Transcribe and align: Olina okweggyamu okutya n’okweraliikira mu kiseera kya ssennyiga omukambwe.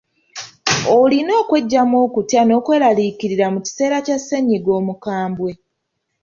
Olina 0.99 1.31
okweggyamu 1.41 1.95
okutya 2.05 2.41
n’okweraliikira 2.45 3.45
mu 3.53 3.59
kiseera 3.65 3.97
kya 4.05 4.17
ssennyiga 4.19 4.71
omukambwe. 4.79 5.51